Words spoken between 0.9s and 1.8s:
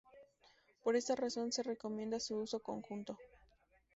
esta razón se